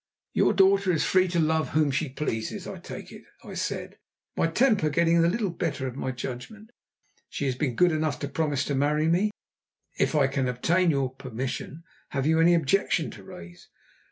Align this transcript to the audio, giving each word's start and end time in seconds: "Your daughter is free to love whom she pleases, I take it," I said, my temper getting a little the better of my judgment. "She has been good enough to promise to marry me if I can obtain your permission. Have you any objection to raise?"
"Your 0.33 0.53
daughter 0.53 0.91
is 0.91 1.03
free 1.03 1.27
to 1.27 1.39
love 1.39 1.69
whom 1.77 1.91
she 1.91 2.09
pleases, 2.09 2.65
I 2.65 2.79
take 2.79 3.11
it," 3.11 3.21
I 3.43 3.53
said, 3.53 3.99
my 4.35 4.47
temper 4.47 4.89
getting 4.89 5.23
a 5.23 5.27
little 5.27 5.51
the 5.51 5.57
better 5.57 5.85
of 5.85 5.95
my 5.95 6.09
judgment. 6.09 6.71
"She 7.29 7.45
has 7.45 7.53
been 7.53 7.75
good 7.75 7.91
enough 7.91 8.17
to 8.21 8.27
promise 8.27 8.65
to 8.65 8.73
marry 8.73 9.05
me 9.07 9.29
if 9.99 10.15
I 10.15 10.25
can 10.25 10.47
obtain 10.47 10.89
your 10.89 11.13
permission. 11.13 11.83
Have 12.09 12.25
you 12.25 12.39
any 12.41 12.55
objection 12.55 13.11
to 13.11 13.23
raise?" 13.23 13.67